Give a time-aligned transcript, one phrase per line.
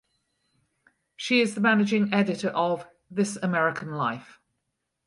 [1.15, 4.39] She is the managing editor of "This American Life".